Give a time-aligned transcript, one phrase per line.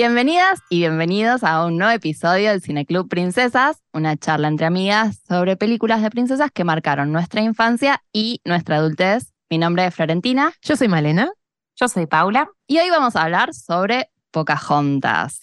[0.00, 5.56] Bienvenidas y bienvenidos a un nuevo episodio del Cineclub Princesas, una charla entre amigas sobre
[5.56, 9.32] películas de princesas que marcaron nuestra infancia y nuestra adultez.
[9.50, 10.52] Mi nombre es Florentina.
[10.62, 11.32] Yo soy Malena.
[11.74, 12.48] Yo soy Paula.
[12.68, 15.40] Y hoy vamos a hablar sobre Pocahontas.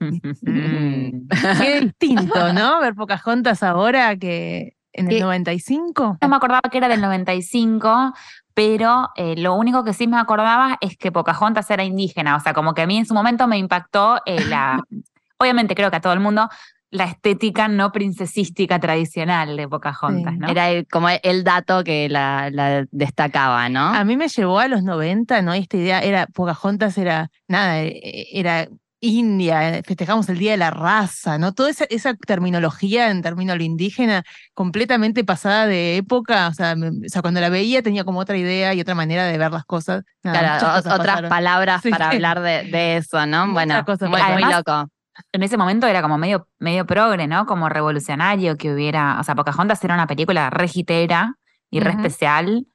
[0.00, 1.28] Mm.
[1.60, 2.80] Qué distinto, ¿no?
[2.80, 5.20] Ver Pocahontas ahora que en el ¿Qué?
[5.20, 6.18] 95.
[6.20, 8.12] No me acordaba que era del 95,
[8.54, 12.36] pero eh, lo único que sí me acordaba es que Pocahontas era indígena.
[12.36, 14.80] O sea, como que a mí en su momento me impactó eh, la.
[15.38, 16.48] Obviamente, creo que a todo el mundo,
[16.90, 20.38] la estética no princesística tradicional de Pocahontas, Sí.
[20.38, 20.48] ¿no?
[20.48, 23.80] Era el- como el dato que la, la destacaba, ¿no?
[23.88, 25.52] A mí me llevó a los 90, ¿no?
[25.52, 28.68] Esta idea era, Pocahontas era, nada, eh, era
[29.04, 31.52] India, eh, festejamos el Día de la Raza, ¿no?
[31.52, 36.88] Toda esa, esa terminología en términos lo indígena completamente pasada de época, o sea, me-
[36.88, 39.64] o sea, cuando la veía tenía como otra idea y otra manera de ver las
[39.64, 40.04] cosas.
[40.22, 41.28] Nada, Claro, cosas otras pasaron.
[41.30, 41.90] palabras Sí.
[41.90, 43.52] para hablar de, de eso, ¿no?
[43.52, 44.88] Bueno, cosas muy, loco.
[45.32, 47.46] En ese momento era como medio, medio progre, ¿no?
[47.46, 49.18] Como revolucionario que hubiera.
[49.20, 51.34] O sea, Pocahontas era una película regitera
[51.70, 52.66] y re especial.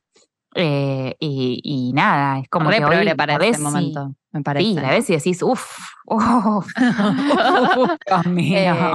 [0.56, 4.66] Eh, y, y nada, es como Re que hoy para ese momento, me parece.
[4.68, 6.68] Sí, la ves y decís, uff, uff,
[8.28, 8.58] mío.
[8.58, 8.94] Eh,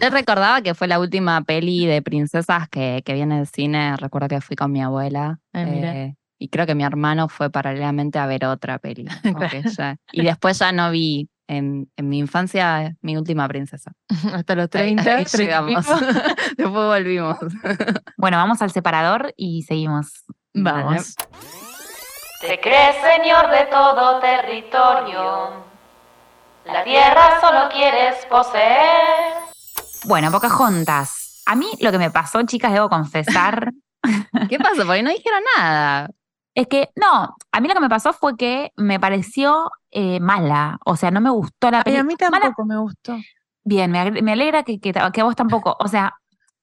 [0.00, 3.96] yo recordaba que fue la última peli de princesas que, que vi en el cine.
[3.96, 5.38] Recuerdo que fui con mi abuela.
[5.54, 9.06] Eh, y creo que mi hermano fue paralelamente a ver otra peli.
[9.22, 9.60] Claro.
[9.76, 13.92] ya- y después ya no vi en, en mi infancia mi última princesa.
[14.34, 15.86] Hasta los Ahí- 30, ahí 30 y llegamos.
[16.56, 17.38] después volvimos.
[18.16, 20.24] Bueno, vamos al separador y seguimos.
[20.62, 21.14] Vamos.
[22.40, 25.64] Te crees señor de todo territorio.
[26.64, 29.34] La tierra solo quieres poseer.
[30.04, 31.42] Bueno, Pocahontas.
[31.46, 33.72] A mí lo que me pasó, chicas, debo confesar,
[34.48, 34.86] ¿Qué pasó?
[34.86, 36.10] Porque no dijeron nada.
[36.54, 40.78] es que, no, a mí lo que me pasó fue que me pareció eh, mala.
[40.84, 42.00] O sea, no me gustó la película.
[42.02, 43.16] a mí tampoco me gustó.
[43.64, 45.76] Bien, me, alegra que, que a vos tampoco.
[45.78, 46.14] O sea,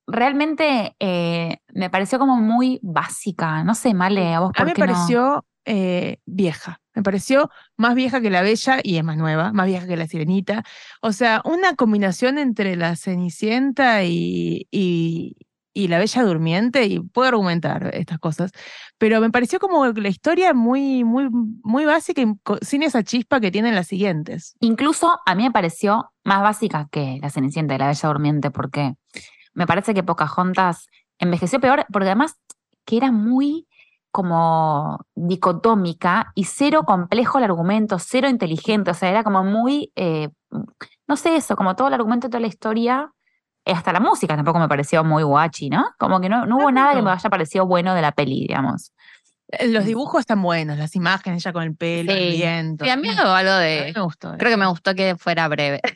[0.08, 3.64] realmente eh, me pareció como muy básica.
[3.64, 4.94] No sé, Male, a vos A por mí me no?
[4.94, 6.82] pareció eh, vieja.
[6.94, 10.08] Me pareció más vieja que la Bella y es más nueva, más vieja que la
[10.08, 10.64] Sirenita.
[11.02, 15.36] O sea, una combinación entre la Cenicienta y, y,
[15.74, 18.52] y la Bella Durmiente, y puedo argumentar estas cosas,
[18.98, 23.52] pero me pareció como la historia muy, muy, muy básica y sin esa chispa que
[23.52, 24.56] tienen las siguientes.
[24.62, 28.94] Incluso a mí me pareció más básica que La Cenicienta y La Bella Durmiente, porque
[29.56, 32.38] me parece que Pocahontas envejeció peor, porque además
[32.86, 33.68] que era muy
[34.12, 40.30] como dicotómica y cero complejo el argumento, cero inteligente, o sea, era como muy, eh,
[41.08, 43.12] no sé eso, como todo el argumento, toda la historia,
[43.66, 45.88] eh, hasta la música tampoco me pareció muy guachi, ¿no?
[45.98, 48.94] Como que no, no hubo nada que me haya parecido bueno de la peli, digamos.
[49.68, 52.86] Los dibujos están buenos, las imágenes ya con el pelo, el viento.
[52.86, 53.92] Sí, a mí algo, de.
[53.96, 54.36] me gustó.
[54.38, 55.82] Creo que me gustó que fuera breve.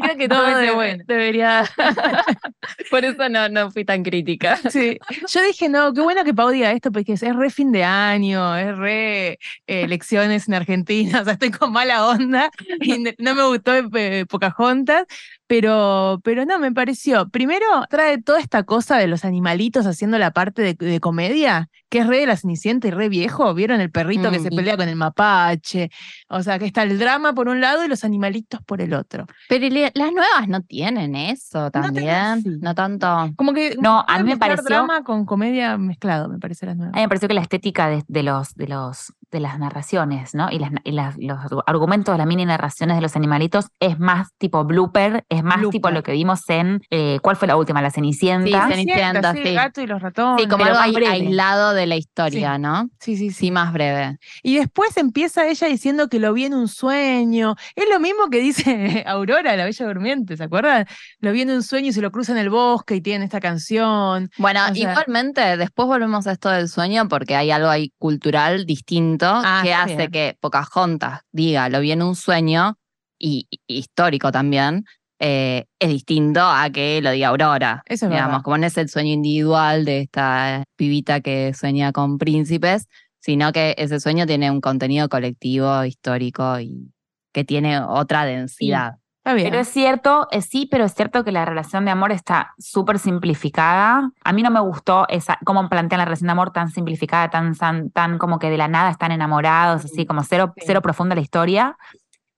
[0.00, 1.04] Creo que Todo todo de- debe- bueno.
[1.06, 1.64] debería.
[2.90, 4.56] Por eso no, no fui tan crítica.
[4.70, 7.84] Sí, yo dije, no, qué bueno que Pau diga esto, porque es, re fin de
[7.84, 12.50] año, es re eh, elecciones en Argentina, o sea, estoy con mala onda
[12.80, 15.04] y no me gustó eh, Pocahontas,
[15.48, 20.32] pero, pero no, me pareció, primero trae toda esta cosa de los animalitos haciendo la
[20.32, 23.90] parte de, de comedia, que es re de la Cenicienta y re viejo, ¿vieron el
[23.90, 25.90] perrito que Mm, se y- pelea con el mapache?
[26.28, 29.26] O sea, que está el drama por un lado y los animalitos por el otro.
[29.48, 32.08] Pero le- las nuevas no tienen eso también.
[32.08, 32.48] así.
[32.60, 33.30] No tanto.
[33.36, 36.94] Como que No, a mí me pareció- drama con comedia mezclado, me parece las nuevas.
[36.94, 40.34] A mí me pareció que la estética de, de los, de, los, de las narraciones,
[40.34, 40.50] ¿no?
[40.50, 44.32] Y, las, y las- los argumentos de las mini narraciones de los animalitos es más
[44.38, 46.80] tipo blooper, es más tipo lo que vimos en.
[46.90, 47.82] eh, ¿Cuál fue la última?
[47.82, 48.66] La Cenicienta.
[48.68, 49.48] Sí, Cenicienta, sí, sí.
[49.48, 50.42] el gato y los ratones.
[50.42, 52.90] Sí, como pero algo aislado de la historia, ¿no?
[53.00, 53.34] Sí, sí, sí.
[53.38, 54.18] Sí, más breve.
[54.42, 57.54] Y después empieza ella diciendo que lo vi en un sueño.
[57.76, 60.86] Es lo mismo que dice Aurora, la Bella Durmiente, ¿se acuerdan?
[61.20, 63.40] Lo vi en un sueño y se lo cruza en el bosque y tiene esta
[63.40, 64.30] canción.
[64.38, 68.66] Bueno, O sea- igualmente, después volvemos a esto del sueño porque hay algo ahí cultural
[68.66, 70.10] distinto Ah, que hace bien.
[70.10, 72.78] que Pocahontas diga lo vi en un sueño
[73.18, 74.84] y, y histórico también,
[75.20, 77.82] eh, es distinto a que lo diga Aurora.
[77.86, 78.42] Eso es digamos, verdad.
[78.44, 82.86] como no es el sueño individual de esta pibita que sueña con príncipes,
[83.20, 86.92] sino que ese sueño tiene un contenido colectivo, histórico y
[87.32, 88.94] que tiene otra densidad.
[89.18, 89.50] Está bien.
[89.50, 92.98] Pero es cierto, eh, sí, pero es cierto que la relación de amor está súper
[92.98, 94.10] simplificada.
[94.24, 97.54] A mí no me gustó esa, cómo plantean la relación de amor tan simplificada, tan,
[97.54, 100.62] tan, tan como que de la nada están enamorados, así como cero, Sí.
[100.66, 101.76] cero profunda la historia.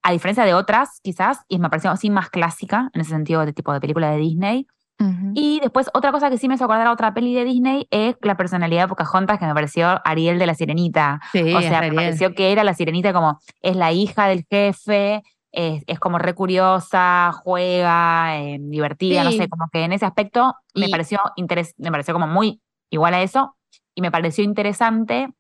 [0.02, 3.52] A diferencia de otras, quizás, y me pareció así más clásica, en ese sentido de
[3.52, 4.66] tipo de película de Disney,
[5.00, 5.32] Ujú.
[5.34, 8.16] Y después, otra cosa que sí me hizo acordar a otra peli de Disney es
[8.20, 11.20] la personalidad de Pocahontas, que me pareció Ariel de la Sirenita.
[11.32, 15.22] Sí, o sea, me pareció que era la Sirenita como, es la hija del jefe,
[15.52, 20.54] es, es como re curiosa, juega, eh, divertida, no sé, como que en ese aspecto
[20.74, 22.60] me pareció interes- me pareció como muy
[22.90, 23.56] igual a eso,
[23.94, 25.32] y me pareció interesante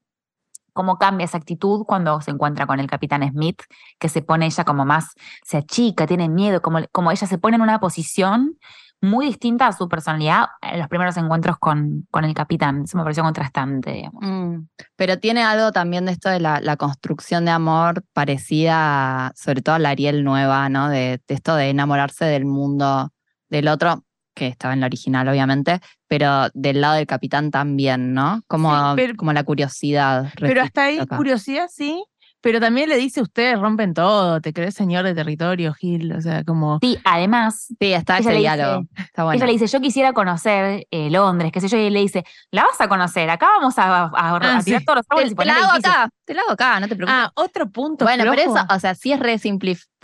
[0.72, 3.62] cómo cambia esa actitud cuando se encuentra con el capitán Smith,
[3.98, 5.14] que se pone ella como más,
[5.44, 8.56] se achica, tiene miedo, como, como ella se pone en una posición
[9.02, 12.82] muy distinta a su personalidad en los primeros encuentros con, con el capitán.
[12.84, 14.10] Eso me pareció contrastante.
[14.12, 19.76] Mm, Pero tiene algo también de esto de la, construcción de amor parecida, sobre todo
[19.76, 20.88] a la Ariel nueva, ¿no?
[20.88, 23.10] De esto de enamorarse del mundo
[23.48, 24.04] del otro,
[24.34, 28.42] que estaba en la original, obviamente, pero del lado del capitán también, ¿no?
[28.46, 30.32] Como, Sí, pero- como la curiosidad.
[30.38, 32.02] Pero hasta ahí, curiosidad, sí.
[32.42, 36.10] Pero también le dice, ustedes rompen todo, te crees señor de territorio, Gil.
[36.14, 36.78] O sea, como...
[36.80, 38.86] Sí, además, Sí, está ese le diálogo.
[38.96, 39.36] Está bueno.
[39.36, 42.24] ella le dice, yo quisiera conocer eh, Londres, qué sé yo, y él le dice,
[42.50, 44.84] la vas a conocer, acá vamos a, a- a Ah, tirar sí.
[44.86, 45.94] todos los árboles te, y te la hago edificios".
[45.94, 47.20] acá, te la hago acá, no te preocupes.
[47.26, 48.56] Ah, otro punto Bueno, pero flojo.
[48.56, 49.36] eso, o sea, sí es re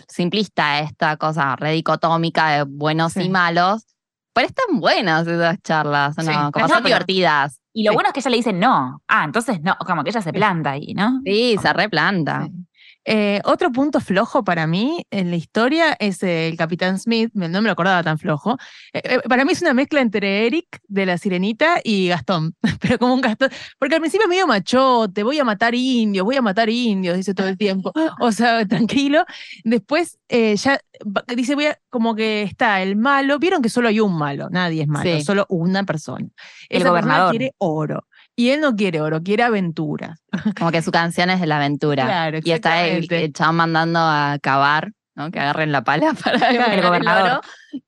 [0.09, 3.23] simplista esta cosa, re dicotómica de buenos Sí.
[3.23, 3.87] y malos,
[4.37, 6.29] pero están buenas esas charlas, ¿o Sí.
[6.29, 6.53] ¿no?
[6.53, 7.59] Como son divertidas.
[7.73, 7.95] Y lo Sí.
[7.95, 9.01] bueno es que ella le dice no.
[9.09, 11.21] Ah, entonces no, como que ella se planta ahí, ¿no?
[11.25, 12.45] Sí, se replanta.
[12.45, 12.66] Sí.
[13.09, 17.49] Eh, otro punto flojo para mí en la historia es eh, el Capitán Smith, no
[17.63, 18.57] me lo acordaba tan flojo.
[18.93, 22.99] Eh, eh, para mí es una mezcla entre Eric de la Sirenita y Gastón, pero
[22.99, 26.43] como un Gastón, porque al principio es medio machote, voy a matar indios, voy a
[26.43, 29.25] matar indios, dice todo el tiempo, o sea, tranquilo.
[29.63, 30.81] Después ya
[31.37, 34.83] dice, voy a, como que está el malo, vieron que solo hay un malo, nadie
[34.83, 35.23] es malo, Sí.
[35.23, 36.27] solo una persona.
[36.69, 38.07] El Esa persona quiere oro.
[38.37, 40.21] Y él no quiere oro, quiere aventuras.
[40.59, 42.05] Como que su canción es de la aventura.
[42.05, 45.31] Claro, y está el, el chabón mandando a cavar, ¿no?
[45.31, 47.41] Que agarren la pala para el gobernador.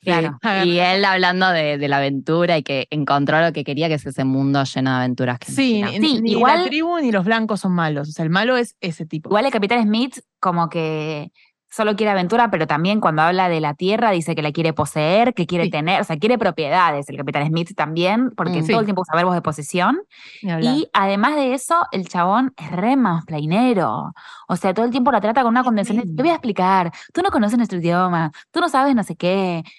[0.03, 0.39] Claro.
[0.65, 4.07] Y él hablando de, de la aventura y que encontró lo que quería, que es
[4.07, 5.39] ese mundo lleno de aventuras.
[5.39, 8.09] Que Sí, ni, Sí, ni igual- la tribu ni los blancos son malos.
[8.09, 9.29] O sea, el malo es ese tipo.
[9.29, 11.31] Igual el Capitán Smith como que
[11.71, 15.35] solo quiere aventura, pero también cuando habla de la tierra dice que la quiere poseer,
[15.35, 15.71] que quiere Sí.
[15.71, 17.09] tener, o sea, quiere propiedades.
[17.11, 18.67] El Capitán Smith también, porque Mm.
[18.67, 18.73] todo Sí.
[18.75, 19.99] el tiempo usa verbos de posesión.
[20.43, 24.13] Y además de eso, el chabón es re mansplainero.
[24.49, 26.91] O sea, todo el tiempo la trata con una convención de, te voy a explicar,
[27.13, 29.59] tú no conoces nuestro idioma, tú no sabes no sé qué.
[29.59, 29.73] Es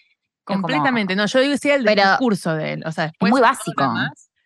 [0.45, 1.15] como- Completamente.
[1.15, 2.83] No, yo digo sí el Pero- discurso de él.
[2.85, 3.93] O sea, después muy básico.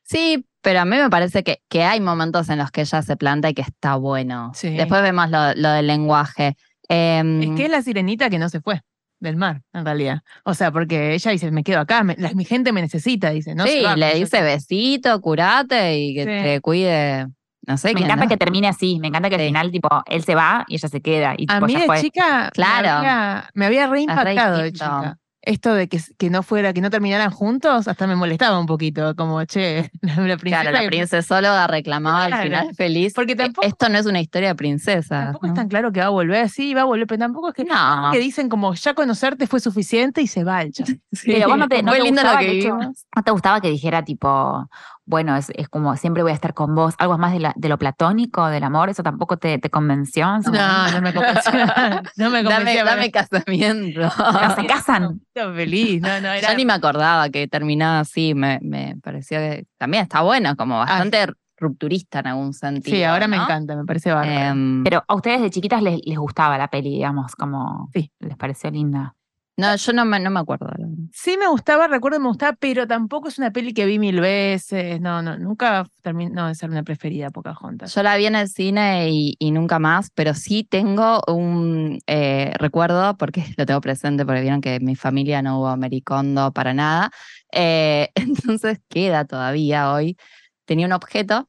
[0.04, 3.16] Sí, pero a mí me parece que, que hay momentos en los que ella se
[3.16, 4.52] planta y que está bueno.
[4.54, 4.70] Sí.
[4.76, 6.56] Después vemos lo, lo del lenguaje.
[6.90, 8.82] Em, Es que es la sirenita que no se fue
[9.20, 10.22] del mar, en realidad.
[10.44, 13.56] O sea, porque ella dice, me quedo acá, me- la- mi gente me necesita, dice.
[13.56, 16.44] No sí, va, le dice besito, curate y que Sí.
[16.44, 17.28] te cuide.
[17.66, 18.06] No sé Me quién.
[18.08, 18.30] encanta ¿no?
[18.30, 19.42] que termine así, me encanta que Sí.
[19.44, 21.36] al final, tipo, él se va y ella se queda.
[21.38, 22.02] Y A tipo, mí ya de fue.
[22.02, 22.82] chica Claro.
[22.84, 25.18] me había, me había Es re reimpactado de chica.
[25.46, 29.14] Esto de que, que no fuera, que no terminaran juntos, hasta me molestaba un poquito,
[29.16, 30.62] como, che, la princesa.
[30.62, 32.36] Claro, la que- princesóloga reclamaba Claro.
[32.42, 33.14] al final feliz.
[33.14, 35.26] Porque Eh, tampoco- Esto no es una historia de princesas.
[35.26, 35.52] Tampoco ¿no?
[35.54, 37.66] es tan claro que va a volver, sí, va a volver, pero tampoco es que,
[37.66, 38.10] No.
[38.14, 40.72] que dicen como ya conocerte fue suficiente y se va el.
[41.12, 42.06] Sí, Pero vos no te, no te lo
[42.40, 42.78] que hecho-.
[42.78, 44.70] ¿No te gustaba que dijera tipo,
[45.06, 47.70] bueno, es, es como siempre voy a estar con vos, algo más de, la- de
[47.70, 50.26] lo platónico, del amor, eso tampoco te, te convenció?
[50.40, 51.52] No, no me convenció.
[52.18, 52.84] no me Dame, convencía.
[52.84, 54.02] dame casamiento.
[54.02, 55.22] No se casan.
[55.28, 56.52] Estaba feliz, no, no, era.
[56.52, 60.78] Yo ni me acordaba que terminaba así, me, me pareció que también está bueno, como
[60.80, 62.96] bastante rupturista en algún sentido.
[62.96, 62.98] Ah.
[62.98, 63.44] Sí, ahora me ¿no?
[63.44, 64.32] encanta, me parece bárbaro.
[64.52, 68.12] Em, Pero a ustedes de chiquitas les, les gustaba la peli, digamos, como Sí.
[68.20, 69.16] les pareció linda.
[69.56, 70.68] No, yo no me, no me acuerdo.
[71.12, 75.00] Sí me gustaba, recuerdo me gustaba, pero tampoco es una peli que vi mil veces.
[75.00, 77.94] No, no, nunca terminó de ser una preferida Pocahontas.
[77.94, 82.52] Yo la vi en el cine y, y nunca más, pero sí tengo un eh,
[82.58, 86.74] recuerdo, porque lo tengo presente, porque vieron que en mi familia no hubo Americondo para
[86.74, 87.12] nada.
[87.52, 90.18] eh, entonces queda todavía hoy.
[90.66, 91.48] Tenía un objeto.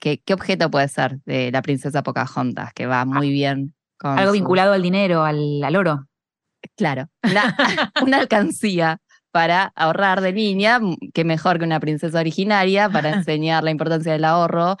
[0.00, 2.72] Que, ¿Qué objeto puede ser de la princesa Pocahontas?
[2.72, 4.18] Que va muy bien con.
[4.18, 6.06] Algo su- vinculado al dinero, al, al oro.
[6.76, 7.56] Claro, una,
[8.02, 9.00] una alcancía
[9.34, 10.78] para ahorrar de niña,
[11.12, 14.76] que mejor que una princesa originaria para enseñar la importancia del ahorro.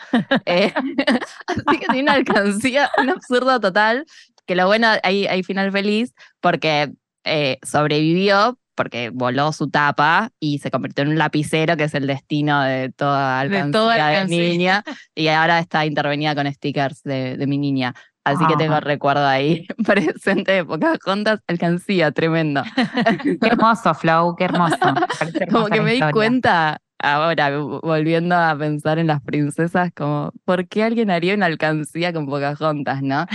[0.46, 0.72] Eh,
[1.48, 4.06] así que tiene una alcancía, un absurdo total,
[4.46, 6.92] que lo bueno, hay, hay final feliz, porque
[7.24, 12.06] eh, sobrevivió, porque voló su tapa y se convirtió en un lapicero, que es el
[12.06, 14.38] destino de toda alcancía de, toda alcancía.
[14.38, 14.84] niña,
[15.16, 17.92] y ahora está intervenida con stickers de, de mi niña.
[18.24, 22.62] Así que tengo recuerdo ahí presente de Pocahontas, alcancía, tremendo.
[23.22, 24.76] Qué hermoso, Flow, qué hermoso.
[25.50, 30.84] Como que me di cuenta ahora, volviendo a pensar en las princesas, como, ¿por qué
[30.84, 33.26] alguien haría una alcancía con Pocahontas, no?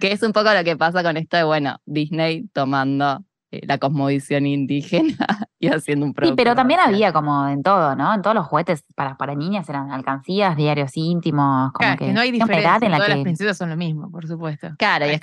[0.00, 3.78] que es un poco lo que pasa con esto de, bueno, Disney tomando eh, la
[3.78, 5.16] cosmovisión indígena
[5.58, 6.36] y haciendo un Sí, producto.
[6.36, 8.14] pero también había como en todo, ¿no?
[8.14, 12.12] En todos los juguetes para, para niñas eran alcancías, diarios íntimos, como Claro, que, que
[12.12, 12.70] no hay diferencia.
[12.70, 14.68] edad en la Todas las que princesas son lo mismo, por supuesto.
[14.78, 15.20] Claro, y es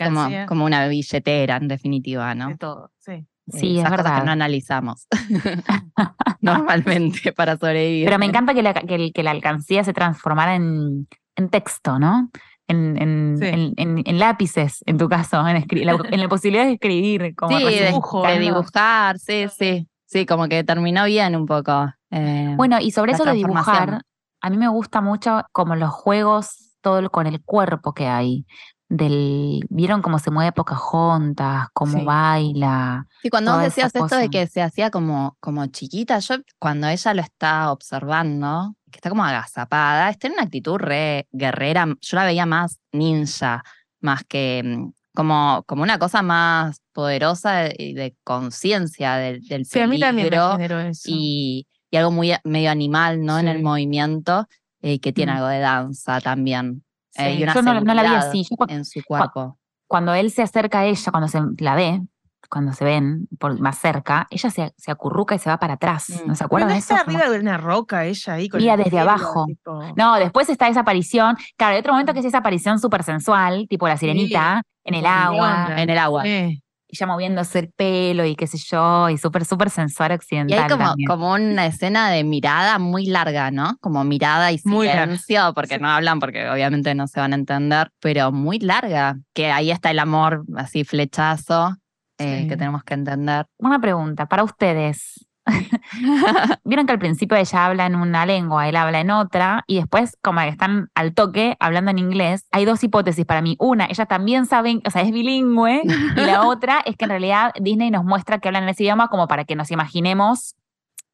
[0.48, 2.50] como, una billetera, en definitiva, ¿no?
[2.50, 3.26] De todo, sí.
[3.48, 4.26] Sí, es esas cosas que verdad.
[4.26, 5.08] no analizamos
[6.42, 8.06] normalmente para sobrevivir.
[8.06, 12.30] Pero me encanta que la, que la alcancía se transformara en, en texto, ¿no?
[12.68, 13.46] En, en, Sí.
[13.46, 17.36] en- en- en lápices, en tu caso, en, la, en la posibilidad de escribir.
[17.36, 18.42] Como Sí, de, dibujo, de ¿no?
[18.42, 19.88] dibujar, sí, sí.
[20.08, 21.92] Sí, como que terminó bien un poco.
[22.12, 24.02] eh, Bueno, y sobre eso de dibujar,
[24.42, 28.46] a mí me gusta mucho como los juegos, todo el- con el cuerpo que hay.
[28.88, 31.68] Del, ¿Vieron cómo se mueve Pocahontas?
[31.74, 32.06] ¿Cómo Sí.
[32.06, 33.08] baila?
[33.24, 37.14] Sí, cuando vos decías esto de que se hacía como, como chiquita, yo cuando ella
[37.16, 42.26] lo está observando, que está como agazapada, está en una actitud re guerrera, yo la
[42.26, 43.64] veía más ninja,
[44.02, 49.66] más que mm, como, como una cosa más poderosa de- y de conciencia del, del
[49.66, 51.04] Sí, a mí también me peligro eso.
[51.10, 53.38] y, y algo muy medio animal, ¿no?
[53.40, 54.48] En el movimiento,
[54.82, 55.36] eh, que tiene Mm.
[55.36, 56.84] algo de danza también.
[57.18, 57.40] eh, Sí.
[57.40, 58.44] y una Yo no, no la vi así.
[58.44, 59.58] Yo en su cuerpo.
[59.88, 62.02] cuando él se acerca a ella, cuando se la ve,
[62.50, 66.10] cuando se ven por más cerca, ella se, se acurruca y se va para atrás.
[66.10, 66.28] Mm.
[66.28, 67.04] ¿No se Pero acuerdan no de está eso?
[67.06, 69.46] Arriba de una roca ella ahí con Mira el desde pelo, abajo.
[69.48, 71.36] tipo- No, después está esa aparición.
[71.58, 75.06] Claro, hay otro momento que es esa aparición súper sensual, tipo la sirenita en el
[75.06, 75.68] agua.
[75.82, 76.24] En el agua.
[76.24, 76.62] Sí.
[76.88, 80.60] y ya moviéndose el pelo y qué sé yo, y súper, súper sensual Y occidental.
[80.64, 81.08] hay como, también.
[81.08, 83.76] como una escena de mirada muy larga, ¿no?
[83.82, 85.82] Como mirada y silencio, porque Sí.
[85.82, 89.18] no hablan, porque obviamente no se van a entender, pero muy larga.
[89.34, 91.76] Que ahí está el amor así flechazo
[92.18, 92.48] eh, Sí.
[92.48, 93.46] que tenemos que entender.
[93.58, 95.28] Una pregunta para ustedes.
[96.64, 100.18] Vieron que al principio ella habla en una lengua, él habla en otra, y después,
[100.24, 103.56] como que están al toque hablando en inglés, hay dos hipótesis para mí.
[103.60, 107.52] Una, ella también sabe, o sea, es bilingüe, y la otra es que en realidad
[107.62, 110.56] Disney nos muestra que hablan en ese idioma como para que nos imaginemos,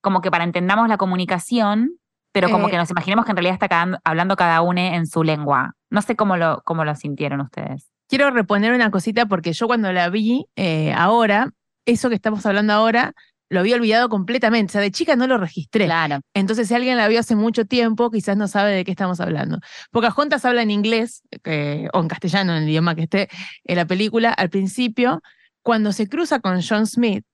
[0.02, 1.92] como que para entendamos la comunicación,
[2.32, 5.06] pero como Eh, que nos imaginemos que en realidad está cada- hablando cada uno en
[5.08, 5.76] su lengua.
[5.90, 7.90] No sé cómo lo, cómo lo sintieron ustedes.
[8.08, 11.50] Quiero reponer una cosita porque yo cuando la vi eh, ahora,
[11.86, 13.14] eso que estamos hablando ahora,
[13.50, 14.72] lo había olvidado completamente.
[14.72, 15.84] O sea, de chica no lo registré.
[15.86, 16.20] Claro.
[16.34, 19.60] Entonces, si alguien la vio hace mucho tiempo, quizás no sabe de qué estamos hablando.
[19.92, 23.30] Pocahontas habla en inglés, eh, o en castellano, en el idioma que esté
[23.66, 25.22] en la película, al principio,
[25.64, 27.26] cuando se cruza con John Smith,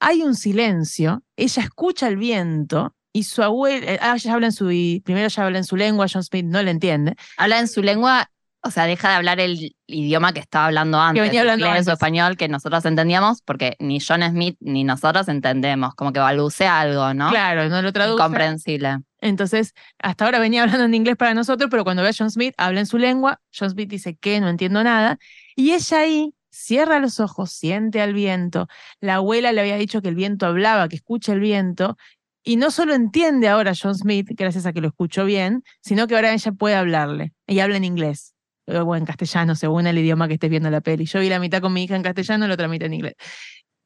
[0.00, 4.52] hay un silencio, ella escucha el viento y su abuela, eh, ah, ella habla en
[4.52, 7.16] su, y primero ella habla en su lengua, John Smith no le entiende.
[7.36, 8.30] Habla en su lengua,
[8.62, 11.90] o sea, deja de hablar el idioma que estaba hablando antes, venía hablando inglés o
[11.90, 11.94] antes.
[11.94, 17.12] español, que nosotros entendíamos, porque ni John Smith ni nosotros entendemos, como que balbucea algo,
[17.12, 17.30] ¿no?
[17.30, 18.22] Claro, no lo traduce.
[18.22, 18.98] Incomprensible.
[19.20, 22.54] Entonces, hasta ahora venía hablando en inglés para nosotros, pero cuando ve a John Smith,
[22.56, 23.40] habla en su lengua.
[23.56, 25.18] John Smith dice que no entiendo nada.
[25.56, 28.68] Y ella ahí cierra los ojos, siente al viento.
[29.00, 31.96] La abuela le había dicho que el viento hablaba, que escucha el viento.
[32.42, 36.14] Y no solo entiende ahora John Smith, gracias a que lo escuchó bien, sino que
[36.14, 37.32] ahora ella puede hablarle.
[37.46, 38.34] Ella habla en inglés
[38.66, 41.06] o en castellano, según el idioma que estés viendo la peli.
[41.06, 43.14] Yo vi la mitad con mi hija en castellano, la otra mitad en inglés.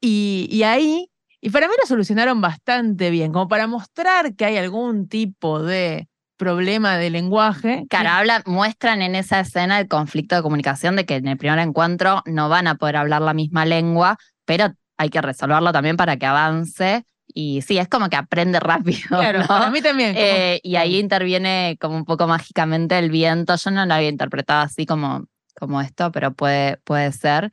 [0.01, 4.57] Y, y ahí, y para mí lo solucionaron bastante bien, como para mostrar que hay
[4.57, 6.07] algún tipo de
[6.37, 7.85] problema de lenguaje.
[7.89, 11.59] Claro, habla, muestran en esa escena el conflicto de comunicación de que en el primer
[11.59, 16.17] encuentro no van a poder hablar la misma lengua, pero hay que resolverlo también para
[16.17, 17.05] que avance.
[17.27, 19.01] Y sí, es como que aprende rápido.
[19.07, 19.47] Claro, ¿no?
[19.47, 20.15] para mí también.
[20.17, 23.55] Eh, y ahí interviene como un poco mágicamente el viento.
[23.55, 25.25] Yo no lo había interpretado así como,
[25.55, 27.51] como esto, pero puede, puede ser.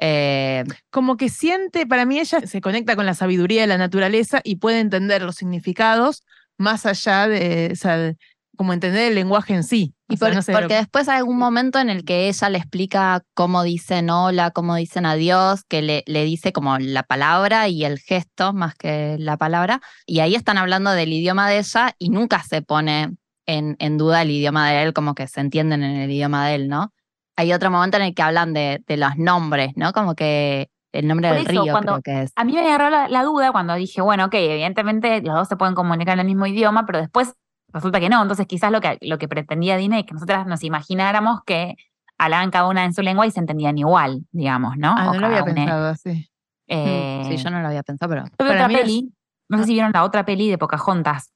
[0.00, 4.40] Eh, como que siente, para mí ella se conecta con la sabiduría de la naturaleza
[4.42, 6.24] y puede entender los significados
[6.58, 8.14] más allá de, o sea,
[8.56, 9.94] como entender el lenguaje en sí.
[10.08, 12.48] y sea, por- no sé, lo- porque después hay algún momento en el que ella
[12.50, 17.68] le explica cómo dicen hola, cómo dicen adiós, que le, le dice como la palabra
[17.68, 19.80] y el gesto más que la palabra.
[20.06, 23.14] Y ahí están hablando del idioma de ella y nunca se pone
[23.46, 26.54] en, en duda el idioma de él, como que se entienden en el idioma de
[26.56, 26.92] él, ¿no?
[27.36, 29.92] Hay otro momento en el que hablan de, de los nombres, ¿no?
[29.92, 32.32] Como que el nombre Por del eso, río cuando- creo que es.
[32.36, 35.56] A mí me agarró la, la duda cuando dije, bueno, ok, evidentemente los dos se
[35.56, 37.32] pueden comunicar en el mismo idioma, pero después
[37.72, 38.20] resulta que no.
[38.22, 41.76] Entonces, quizás lo que, lo que pretendía Disney es que nosotras nos imagináramos que
[42.18, 44.94] hablaban cada una en su lengua y se entendían igual, digamos, ¿no?
[44.96, 46.30] Ah, O no lo había una- pensado así.
[46.68, 49.12] eh, Sí, yo no lo había pensado, pero para otra mí es- peli,
[49.48, 51.32] no sé si vieron la otra peli de Pocahontas.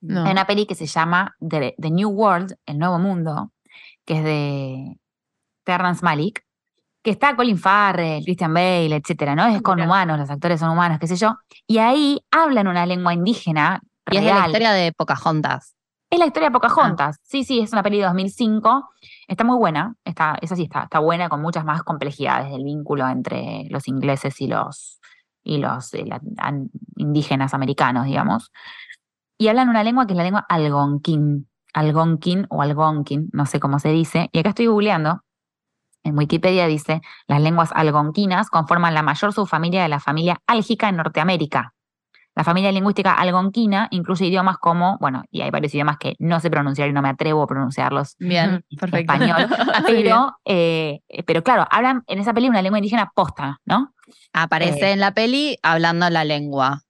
[0.00, 0.24] No.
[0.24, 3.52] Hay una peli que se llama The, The New World, El Nuevo Mundo,
[4.04, 4.98] que es de
[5.64, 6.42] Terrence Malick,
[7.02, 9.46] que está Colin Farrell, Christian Bale, etcétera, ¿no?
[9.46, 9.86] Es con Mira.
[9.86, 11.36] humanos, los actores son humanos, qué sé yo.
[11.66, 13.80] Y ahí hablan una lengua indígena.
[14.10, 15.73] y es de la historia de Pocahontas.
[16.14, 16.60] Es la historia de Ah.
[16.60, 17.16] Pocahontas.
[17.24, 18.88] Sí, sí, es una peli de 2005.
[19.26, 19.96] Está muy buena.
[20.04, 24.40] Está, esa sí está, está buena con muchas más complejidades del vínculo entre los ingleses
[24.40, 25.00] y los,
[25.42, 26.20] y los eh, la-
[26.96, 28.52] indígenas americanos, digamos.
[29.38, 33.80] Y hablan una lengua que es la lengua algonquín, algonquín o algonquín, no sé cómo
[33.80, 34.28] se dice.
[34.30, 35.22] Y acá estoy googleando.
[36.04, 40.96] En Wikipedia dice, las lenguas algonquinas conforman la mayor subfamilia de la familia álgica en
[40.98, 41.74] Norteamérica.
[42.36, 46.50] La familia lingüística algonquina incluye idiomas como, bueno, y hay varios idiomas que no sé
[46.50, 49.12] pronunciar y no me atrevo a pronunciarlos Bien, en perfecto.
[49.12, 49.46] español,
[49.86, 50.02] bien.
[50.02, 53.94] pero, eh, pero claro, hablan en esa película una lengua indígena posta, ¿no?
[54.32, 54.92] Aparece Eh.
[54.92, 56.82] en la peli hablando la lengua.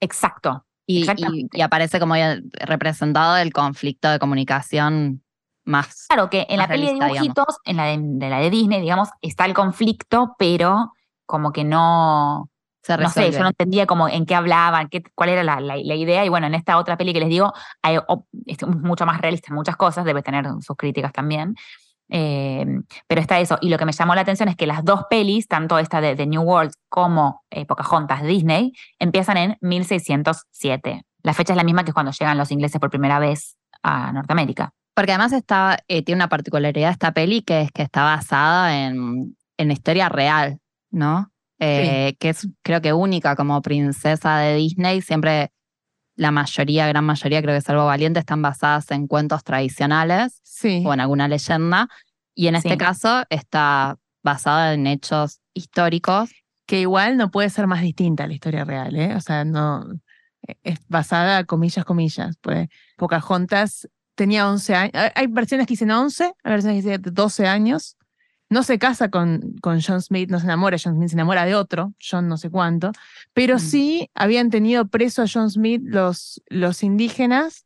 [0.00, 0.64] Exacto.
[0.86, 1.04] Y,
[1.52, 2.14] y- aparece como
[2.52, 5.22] representado el conflicto de comunicación
[5.64, 6.06] más.
[6.08, 7.12] Claro que en la peli de digamos.
[7.14, 10.92] dibujitos, en la de, de la de Disney, digamos, está el conflicto, pero
[11.26, 12.50] como que no,
[12.82, 15.76] Se no sé, yo no entendía como en qué hablaban, qué, cuál era la, la-
[15.76, 16.24] la idea.
[16.24, 17.98] Y bueno, en esta otra peli que les digo, hay,
[18.46, 21.54] es mucho más realista en muchas cosas, debe tener sus críticas también.
[22.14, 22.66] Eh,
[23.06, 23.56] pero está eso.
[23.62, 26.14] Y lo que me llamó la atención es que las dos pelis, tanto esta de,
[26.14, 31.04] de New World como eh, Pocahontas Disney, empiezan en 1607.
[31.22, 34.72] La fecha es la misma que cuando llegan los ingleses por primera vez a Norteamérica.
[34.94, 39.36] Porque además está, eh, tiene una particularidad esta peli que es que está basada en,
[39.56, 40.58] en historia real,
[40.90, 41.30] ¿no?
[41.64, 45.00] Eh, Que es creo que única como princesa de Disney.
[45.02, 45.52] Siempre
[46.16, 50.82] la mayoría, gran mayoría, creo que salvo Valiente, están basadas en cuentos tradicionales Sí.
[50.86, 51.88] o en alguna leyenda.
[52.34, 52.76] Y en este Sí.
[52.78, 56.30] caso está basada en hechos históricos.
[56.64, 59.14] que igual no puede ser más distinta a la historia real, ¿eh?
[59.16, 59.84] O sea, no
[60.62, 62.36] es basada, comillas, comillas.
[62.40, 64.92] Pues Pocahontas tenía 11 años.
[64.94, 67.96] Hay- Hay versiones que dicen 11, hay versiones que dicen 12 años.
[68.52, 71.54] No se casa con, con John Smith, no se enamora, John Smith se enamora de
[71.54, 72.92] otro, John no sé cuánto,
[73.32, 73.60] pero Mm.
[73.60, 77.64] sí habían tenido preso a John Smith los, los indígenas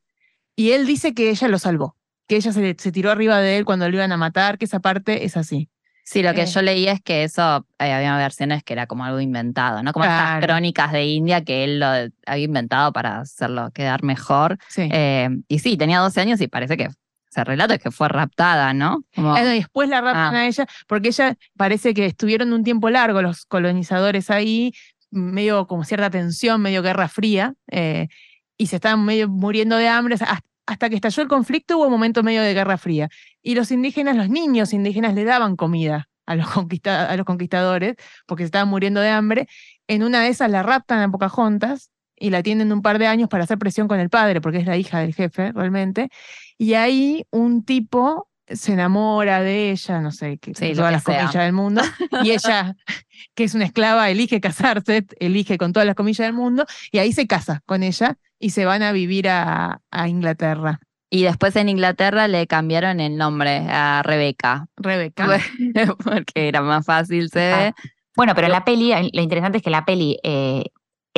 [0.54, 1.96] y él dice que ella lo salvó,
[2.28, 4.80] que ella se, se tiró arriba de él cuando lo iban a matar, que esa
[4.80, 5.68] parte es así.
[6.04, 6.46] Sí, lo que Eh.
[6.46, 9.92] yo leí es que eso, eh, había versiones que era como algo inventado, ¿no?
[9.92, 10.36] Como Claro.
[10.38, 11.86] estas crónicas de India que él lo
[12.26, 14.56] había inventado para hacerlo quedar mejor.
[14.68, 14.88] Sí.
[14.92, 16.90] Eh, y sí, tenía 12 años y parece que
[17.36, 19.04] se relata que fue raptada, ¿no?
[19.14, 20.40] Como, y después la raptan Ah.
[20.40, 24.72] a ella, porque ella parece que estuvieron un tiempo largo los colonizadores ahí,
[25.10, 28.08] medio como cierta tensión, medio guerra fría, eh,
[28.58, 30.16] y se estaban medio muriendo de hambre.
[30.66, 33.08] hasta que estalló el conflicto hubo un momento medio de guerra fría.
[33.42, 37.94] Y los indígenas, los niños indígenas le daban comida a los, conquista- a los conquistadores
[38.26, 39.46] porque se estaban muriendo de hambre.
[39.86, 43.28] En una de esas la raptan a Pocahontas y la tienen un par de años
[43.28, 46.08] para hacer presión con el padre, porque es la hija del jefe realmente.
[46.58, 51.02] Y ahí un tipo se enamora de ella, no sé, que Sí, todas que las
[51.02, 51.18] sea.
[51.18, 51.82] comillas del mundo,
[52.24, 52.76] y ella,
[53.34, 57.12] que es una esclava, elige casarse, elige con todas las comillas del mundo, y ahí
[57.12, 60.80] se casa con ella y se van a vivir a, a Inglaterra.
[61.10, 65.38] Y después en Inglaterra le cambiaron el nombre a Rebeca, Rebeca.
[66.04, 67.74] porque era más fácil, se ve.
[68.16, 70.64] Bueno, pero la peli, lo interesante es que la peli, eh,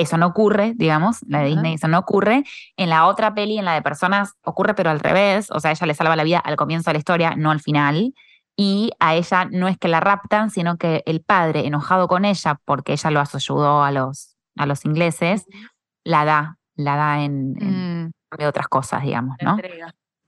[0.01, 1.47] eso no ocurre, digamos, la de.
[1.49, 2.45] Disney, eso no ocurre.
[2.77, 5.51] En la otra peli, en la de personas, ocurre, pero al revés.
[5.51, 8.15] O sea, ella le salva la vida al comienzo de la historia, no al final.
[8.57, 12.59] Y a ella no es que la raptan, sino que el padre, enojado con ella
[12.65, 15.47] porque ella lo ayudó a los, a los ingleses,
[16.05, 19.57] la da, la da en, en Mm, cambio de otras cosas, digamos, ¿no?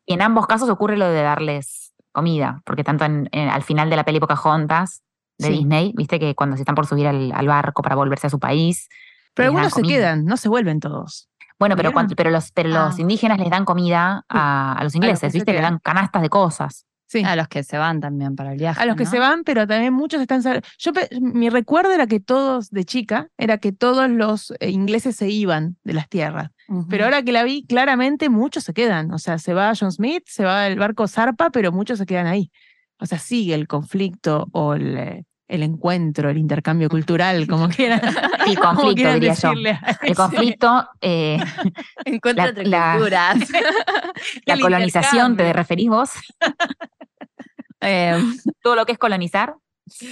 [0.07, 3.91] Y en ambos casos ocurre lo de darles comida, porque tanto en, en- al final
[3.91, 5.03] de la peli Pocahontas
[5.39, 5.53] de Sí.
[5.55, 8.39] Disney, viste que cuando se están por subir al, al barco para volverse a su
[8.39, 8.89] país.
[9.35, 11.29] Pero les algunos se quedan, no se vuelven todos.
[11.59, 13.01] Bueno, pero, cuando- pero, los, pero los Ah.
[13.01, 15.73] indígenas les dan comida a, a los ingleses, se viste, le quedan.
[15.75, 16.87] dan canastas de cosas.
[17.07, 17.25] Sí.
[17.25, 18.81] A los que se van también para el viaje.
[18.81, 20.43] A los que se van, pero también muchos están.
[20.45, 25.17] sal- Yo mi recuerdo era que todos de chica era que todos los eh, ingleses
[25.17, 26.51] se iban de las tierras.
[26.69, 26.87] Ujú.
[26.89, 29.13] Pero ahora que la vi, claramente muchos se quedan.
[29.13, 32.29] O sea, se va John Smith, se va el barco Zarpa, pero muchos se quedan
[32.29, 32.53] ahí.
[33.01, 38.01] O sea, sigue el conflicto o el, eh, el encuentro, el intercambio cultural, como quieran.
[38.47, 39.53] El conflicto, quieran diría yo.
[40.03, 41.39] El conflicto, eh,
[42.05, 43.39] Encuentro la- entre la- culturas.
[44.47, 46.11] la colonización, ¿te referís vos?
[47.81, 48.19] Eh,
[48.63, 49.55] Todo lo que es colonizar.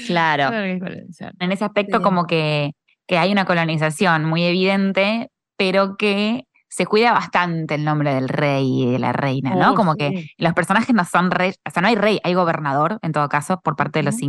[0.07, 0.51] claro.
[0.51, 1.33] Que colonizar.
[1.39, 2.03] En ese aspecto Sí.
[2.03, 2.73] como que,
[3.07, 8.83] que hay una colonización muy evidente, pero que se cuida bastante el nombre del rey
[8.83, 9.73] y de la reina, ¿no?
[9.73, 9.99] Oh, como sí.
[9.99, 13.29] que los personajes no son rey, o sea, no hay rey, hay gobernador, en todo
[13.29, 14.21] caso, por parte de los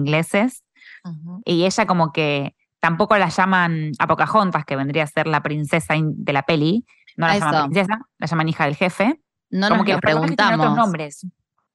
[1.46, 5.96] Y ella como que tampoco la llaman a Pocahontas, que vendría a ser la princesa
[5.96, 6.86] in- de la peli.
[7.18, 9.20] No la llaman princesa, la llaman hija del jefe.
[9.50, 10.76] No como nos que lo tienen otros preguntamos.
[10.78, 11.28] nombres.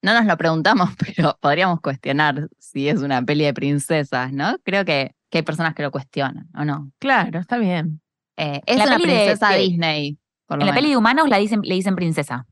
[0.03, 4.57] No nos lo preguntamos, pero podríamos cuestionar si es una peli de princesas, ¿no?
[4.65, 6.91] Creo que, que hay personas que lo cuestionan, ¿o no?
[6.99, 8.01] Claro, está bien.
[8.37, 10.19] Eh, es la una princesa de- Disney.
[10.47, 12.47] Por lo En la peli de humanos la dicen, le dicen princesa.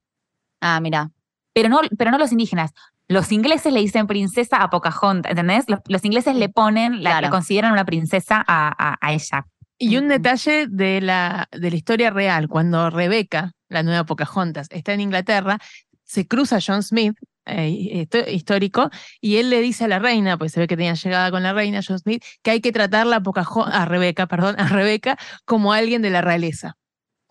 [0.61, 1.11] Ah, mira.
[1.54, 2.72] pero no, pero no los indígenas.
[3.08, 5.64] Los ingleses le dicen princesa a Pocahontas, ¿entendés?
[5.68, 7.26] Los, los ingleses le ponen, la, Claro.
[7.26, 9.46] la consideran una princesa a, a- a ella.
[9.78, 14.92] Y un detalle de la, de la historia real, cuando Rebeca, la nueva Pocahontas, está
[14.94, 15.58] en Inglaterra,
[16.04, 17.14] se cruza John Smith,
[17.46, 21.30] eh, histórico, y él le dice a la reina, pues se ve que tenía llegada
[21.32, 24.68] con la reina, John Smith, que hay que tratarla a, Pocajo- a Rebeca, perdón, a
[24.68, 26.76] Rebeca como alguien de la realeza.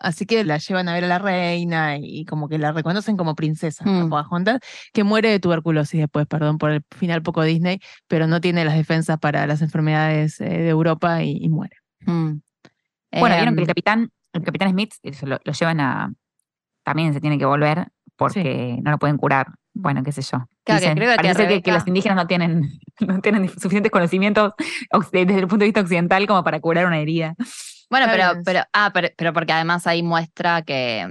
[0.02, 3.34] Así que la llevan a ver a la reina y como que la reconocen como
[3.34, 4.08] princesa, Mm.
[4.10, 4.58] Pocahontas,
[4.92, 8.74] que muere de tuberculosis después, perdón por el final poco Disney, pero no tiene las
[8.74, 11.76] defensas para las enfermedades eh, de Europa y- y muere.
[12.06, 12.32] Mm.
[13.20, 16.12] Bueno, vieron que el Em, capitán, el capitán Smith lo, lo llevan a.
[16.84, 19.46] También se tiene que volver porque no lo pueden curar.
[19.74, 20.30] Bueno, qué sé yo.
[20.38, 23.48] Claro, que Dicen, creo que parece ser que, que los indígenas no tienen, no tienen
[23.48, 24.52] suficientes conocimientos
[24.92, 27.34] oc- desde el punto de vista occidental como para curar una herida.
[27.92, 31.06] Bueno, pero, pero, ah, pero, pero porque además ahí muestra que,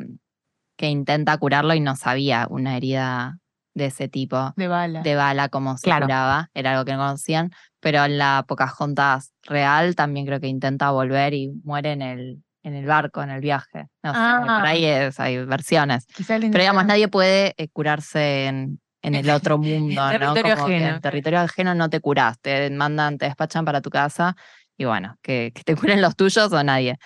[0.77, 3.37] que intenta curarlo y no sabía una herida
[3.73, 5.01] de ese tipo De bala.
[5.01, 6.07] de bala como se Claro.
[6.07, 10.91] curaba, era algo que no conocían, pero en la Pocahontas real también creo que intenta
[10.91, 13.85] volver y muere en el, en el barco, en el viaje.
[14.03, 14.55] No sé, Ah.
[14.59, 16.05] por ahí es, hay versiones.
[16.27, 20.09] Pero digamos, nadie puede eh, curarse en, en el otro mundo, ¿no?
[20.33, 20.95] territorio Como que ajeno.
[20.95, 24.35] en territorio ajeno no te curas, te mandan, te despachan para tu casa
[24.81, 26.97] y bueno, que, que te curen los tuyos o nadie.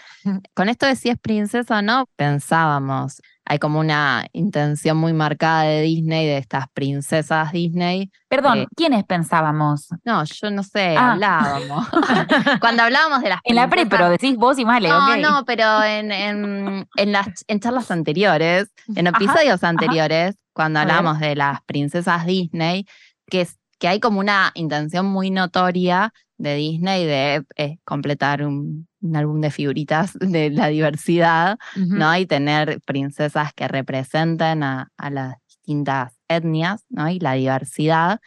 [0.54, 5.64] Con esto de si es princesa o no, pensábamos, hay como una intención muy marcada
[5.64, 8.10] de Disney, de estas princesas Disney.
[8.28, 9.90] Perdón, Eh, ¿quiénes pensábamos?
[10.04, 11.12] No, yo no sé, Ah.
[11.12, 11.88] hablábamos.
[12.60, 15.18] Cuando hablábamos de las En la pre, pero decís vos y Male, no, ok.
[15.22, 21.20] no, pero en, en, en las en charlas anteriores, en Ajá, episodios anteriores, cuando hablábamos
[21.20, 22.88] de las princesas Disney,
[23.30, 23.48] que,
[23.86, 29.42] que hay como una intención muy notoria de Disney de eh, completar un, un álbum
[29.42, 31.60] de figuritas de la diversidad.
[32.00, 32.18] ¿no?
[32.18, 37.10] Y tener princesas que representen a, a las distintas etnias, ¿no?
[37.10, 38.20] Y la diversidad,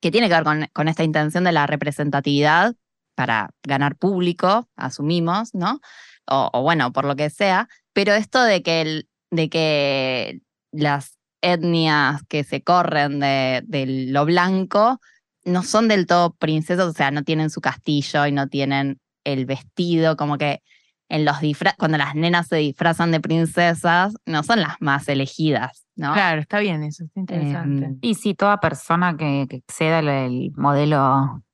[0.00, 2.74] que tiene que ver con, con esta intención de la representatividad
[3.14, 5.80] para ganar público, asumimos, ¿no?
[6.28, 10.40] O, o bueno, por lo que sea, pero esto de que, el- de que
[10.72, 11.15] las
[11.52, 15.00] etnias que se corren de, de lo blanco
[15.44, 19.46] no son del todo princesas, o sea, no tienen su castillo y no tienen el
[19.46, 20.60] vestido, como que
[21.08, 21.36] en los
[21.78, 26.12] cuando las nenas se disfrazan de princesas, no son las más elegidas, ¿no?
[26.14, 27.84] Claro, está bien eso, está interesante.
[27.84, 31.44] Em, Y sí, toda persona que, que exceda el, el modelo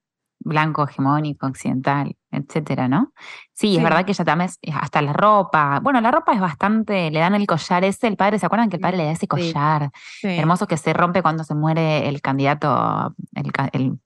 [0.44, 3.12] blanco, hegemónico, occidental, etcétera, ¿no?
[3.52, 3.76] Sí, Sí.
[3.76, 7.20] es verdad que ella también, es- hasta la ropa, bueno, la ropa es bastante, le
[7.20, 9.90] dan el collar ese, el padre, ¿se acuerdan que el padre le da ese collar
[10.20, 10.28] Sí.
[10.28, 13.98] hermoso que se rompe cuando se muere el candidato, el, el,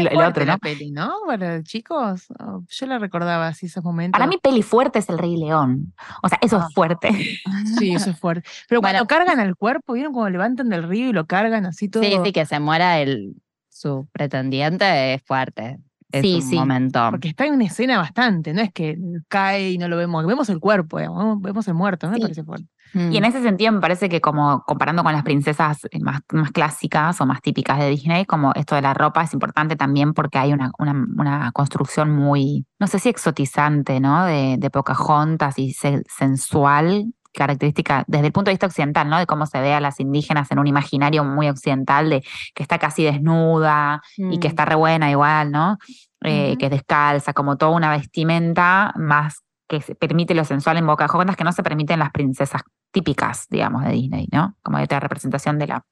[0.00, 0.58] el- el otro, la ¿no?
[0.58, 1.12] peli, ¿no?
[1.26, 2.26] Para chicos,
[2.68, 4.18] yo la recordaba así esos momentos.
[4.18, 6.66] Para mí peli fuerte es el Rey León, o sea, eso Ah.
[6.68, 7.08] es fuerte.
[7.86, 8.48] Sí, eso es fuerte.
[8.68, 8.98] Pero Bueno.
[8.98, 12.02] cuando cargan al cuerpo, ¿vieron cómo levantan del río y lo cargan así todo?
[12.02, 13.34] Sí, sí, que se muera el,
[13.68, 15.78] su pretendiente es fuerte.
[16.14, 16.54] Es Sí, un sí.
[16.56, 17.00] momento.
[17.10, 18.96] Porque está en una escena bastante, no es que
[19.28, 22.22] cae y no lo vemos, vemos el cuerpo, digamos, vemos el muerto, me Sí.
[22.22, 22.66] parece fuerte.
[22.94, 23.26] Y en Mm.
[23.26, 27.26] ese sentido me parece que como comparando con las princesas eh, más, más clásicas o
[27.26, 30.70] más típicas de Disney, como esto de la ropa es importante también porque hay una,
[30.78, 34.24] una, una construcción muy, no sé si exotizante, ¿no?
[34.26, 39.18] De, de Pocahontas y se- sensual, característica desde el punto de vista occidental, ¿no?
[39.18, 42.22] De cómo se ve a las indígenas en un imaginario muy occidental de
[42.54, 44.50] que está casi desnuda y que Mm.
[44.50, 45.78] está re buena igual, ¿no?
[46.22, 46.56] Eh.
[46.58, 51.36] Que es descalza, como toda una vestimenta más que se permite lo sensual en Pocahontas
[51.36, 54.56] que no se permite en las princesas típicas, digamos, de Disney, ¿no?
[54.62, 55.82] Como de esta representación de la...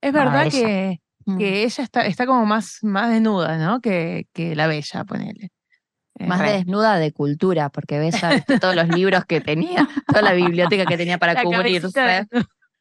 [0.00, 0.50] Es verdad ella.
[0.66, 1.36] que, Mm.
[1.36, 3.80] que ella está, está como más, más desnuda, ¿no?
[3.80, 5.50] Que, que la bella, ponele.
[6.18, 6.52] Eh, Más Re.
[6.52, 11.18] desnuda de cultura, porque viste todos los libros que tenía, toda la biblioteca que tenía
[11.18, 12.00] para la cubrirse.
[12.00, 12.26] de-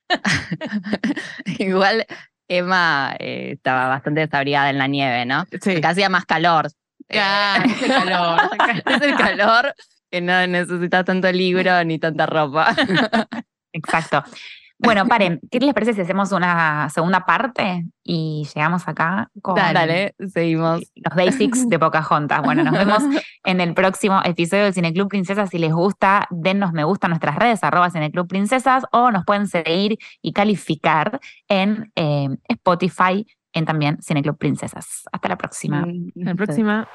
[1.59, 2.05] Igual
[2.47, 5.43] Emma eh, estaba bastante desabrigada en la nieve, ¿no?
[5.51, 5.71] Sí.
[5.73, 6.69] Porque hacía más calor.
[7.09, 8.39] Ya, hace calor,
[8.85, 9.73] es el calor
[10.11, 12.75] que no necesitas tanto libro ni tanta ropa.
[13.73, 14.23] Exacto.
[14.79, 20.13] Bueno, paren, ¿qué les parece si hacemos una segunda parte y llegamos acá con Dale,
[20.27, 20.81] seguimos.
[20.95, 22.41] los basics de Pocahontas?
[22.43, 23.01] Bueno, nos vemos
[23.45, 25.49] en el próximo episodio del Cineclub Princesas.
[25.49, 29.47] Si les gusta, dennos me gusta en nuestras redes, arroba Cineclub Princesas, o nos pueden
[29.47, 35.03] seguir y calificar en eh, Spotify, en también Cineclub Princesas.
[35.11, 35.79] Hasta la próxima.
[35.79, 36.87] Hasta la próxima.